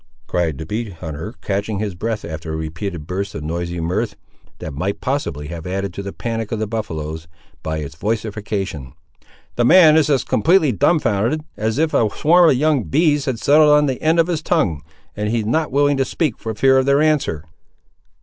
cried 0.25 0.57
the 0.57 0.65
bee 0.65 0.89
hunter, 0.89 1.35
catching 1.43 1.77
his 1.77 1.93
breath 1.93 2.25
after 2.25 2.51
a 2.53 2.57
repeated 2.57 3.05
burst 3.05 3.35
of 3.35 3.43
noisy 3.43 3.79
mirth, 3.79 4.15
that 4.57 4.73
might 4.73 4.99
possibly 4.99 5.49
have 5.49 5.67
added 5.67 5.93
to 5.93 6.01
the 6.01 6.11
panic 6.11 6.51
of 6.51 6.57
the 6.57 6.65
buffaloes 6.65 7.27
by 7.61 7.77
its 7.77 7.93
vociferation. 7.95 8.93
"The 9.57 9.65
man 9.65 9.95
is 9.95 10.09
as 10.09 10.23
completely 10.23 10.71
dumb 10.71 10.97
founded, 10.97 11.43
as 11.55 11.77
if 11.77 11.93
a 11.93 12.09
swarm 12.17 12.49
of 12.49 12.55
young 12.55 12.81
bees 12.85 13.25
had 13.25 13.37
settled 13.37 13.69
on 13.69 13.85
the 13.85 14.01
end 14.01 14.19
of 14.19 14.25
his 14.25 14.41
tongue, 14.41 14.81
and 15.15 15.29
he 15.29 15.43
not 15.43 15.71
willing 15.71 15.97
to 15.97 16.05
speak, 16.05 16.39
for 16.39 16.55
fear 16.55 16.79
of 16.79 16.87
their 16.87 16.99
answer." 17.03 17.45